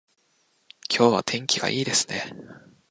[0.89, 2.33] 今日は天気がいいですね